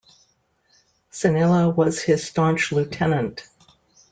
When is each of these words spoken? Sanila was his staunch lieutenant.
Sanila 1.11 1.75
was 1.75 2.01
his 2.01 2.25
staunch 2.27 2.71
lieutenant. 2.71 3.47